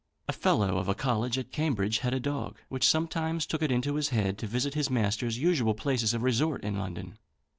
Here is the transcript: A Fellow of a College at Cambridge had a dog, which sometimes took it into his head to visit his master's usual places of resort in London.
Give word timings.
A 0.27 0.33
Fellow 0.33 0.77
of 0.79 0.87
a 0.87 0.95
College 0.95 1.37
at 1.37 1.51
Cambridge 1.51 1.99
had 1.99 2.11
a 2.11 2.19
dog, 2.19 2.57
which 2.69 2.87
sometimes 2.87 3.45
took 3.45 3.61
it 3.61 3.69
into 3.69 3.93
his 3.97 4.09
head 4.09 4.39
to 4.39 4.47
visit 4.47 4.73
his 4.73 4.89
master's 4.89 5.37
usual 5.37 5.75
places 5.75 6.15
of 6.15 6.23
resort 6.23 6.63
in 6.63 6.75
London. 6.75 7.19